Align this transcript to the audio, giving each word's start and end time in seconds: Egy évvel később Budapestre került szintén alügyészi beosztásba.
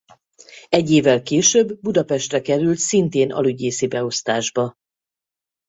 Egy 0.69 0.91
évvel 0.91 1.21
később 1.23 1.77
Budapestre 1.81 2.41
került 2.41 2.77
szintén 2.77 3.31
alügyészi 3.31 3.87
beosztásba. 3.87 4.73